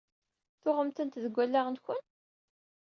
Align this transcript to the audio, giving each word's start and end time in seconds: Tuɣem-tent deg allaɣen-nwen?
Tuɣem-tent 0.61 1.19
deg 1.23 1.35
allaɣen-nwen? 1.43 2.03